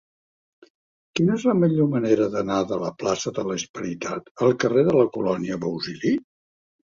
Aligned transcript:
Quina 1.17 1.35
és 1.39 1.43
la 1.49 1.53
millor 1.63 1.89
manera 1.95 2.25
d'anar 2.35 2.57
de 2.71 2.79
la 2.85 2.89
plaça 3.03 3.35
de 3.35 3.43
la 3.51 3.59
Hispanitat 3.59 4.33
al 4.49 4.57
carrer 4.65 4.87
de 4.89 4.97
la 5.01 5.05
Colònia 5.19 5.61
Bausili? 5.69 6.17